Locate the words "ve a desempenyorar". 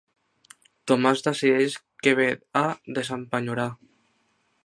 2.21-3.69